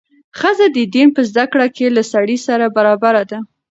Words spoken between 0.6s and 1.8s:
د دین په زده کړه